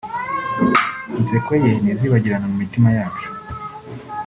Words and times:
inseko 1.19 1.51
ye 1.63 1.71
ntizibagirana 1.81 2.45
mu 2.51 2.55
mitima 2.61 2.89
yacu 2.97 3.27